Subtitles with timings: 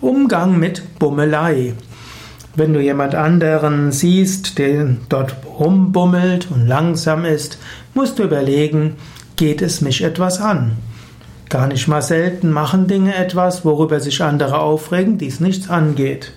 [0.00, 1.74] Umgang mit Bummelei.
[2.54, 7.58] Wenn du jemand anderen siehst, der dort rumbummelt und langsam ist,
[7.94, 8.94] musst du überlegen,
[9.34, 10.76] geht es mich etwas an?
[11.48, 16.32] Gar nicht mal selten machen Dinge etwas, worüber sich andere aufregen, die es nichts angeht.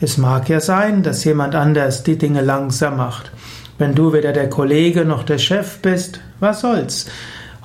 [0.00, 3.30] Es mag ja sein, dass jemand anders die Dinge langsam macht.
[3.78, 7.06] Wenn du weder der Kollege noch der Chef bist, was soll's?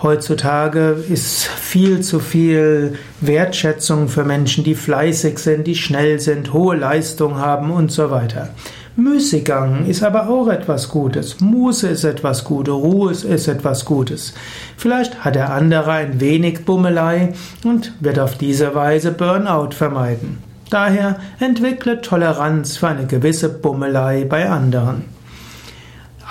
[0.03, 6.75] Heutzutage ist viel zu viel Wertschätzung für Menschen, die fleißig sind, die schnell sind, hohe
[6.75, 8.49] Leistung haben und so weiter.
[8.95, 11.39] Müßiggang ist aber auch etwas Gutes.
[11.39, 12.73] Muße ist etwas Gutes.
[12.73, 14.33] Ruhe ist etwas Gutes.
[14.75, 20.39] Vielleicht hat der andere ein wenig Bummelei und wird auf diese Weise Burnout vermeiden.
[20.71, 25.05] Daher entwickle Toleranz für eine gewisse Bummelei bei anderen.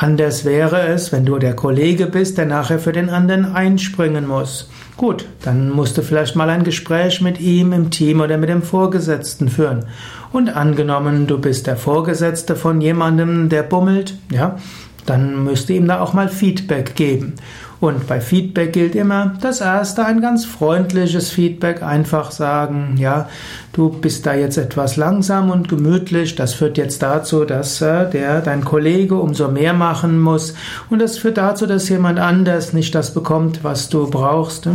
[0.02, 4.70] Anders wäre es, wenn du der Kollege bist, der nachher für den anderen einspringen muss.
[4.96, 8.62] Gut, dann musst du vielleicht mal ein Gespräch mit ihm im Team oder mit dem
[8.62, 9.84] Vorgesetzten führen.
[10.32, 14.56] Und angenommen, du bist der Vorgesetzte von jemandem, der bummelt, ja,
[15.04, 17.34] dann müsste ihm da auch mal Feedback geben.
[17.80, 23.28] Und bei Feedback gilt immer das erste, ein ganz freundliches Feedback, einfach sagen, ja,
[23.72, 28.42] du bist da jetzt etwas langsam und gemütlich, das führt jetzt dazu, dass äh, der,
[28.42, 30.54] dein Kollege umso mehr machen muss
[30.90, 34.66] und das führt dazu, dass jemand anders nicht das bekommt, was du brauchst.
[34.66, 34.70] Äh,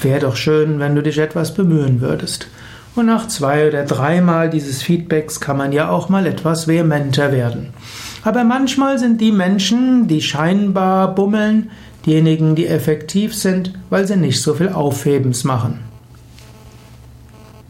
[0.00, 2.46] Wäre doch schön, wenn du dich etwas bemühen würdest.
[2.94, 7.72] Und nach zwei oder dreimal dieses Feedbacks kann man ja auch mal etwas vehementer werden.
[8.22, 11.70] Aber manchmal sind die Menschen, die scheinbar bummeln,
[12.06, 15.89] diejenigen, die effektiv sind, weil sie nicht so viel Aufhebens machen.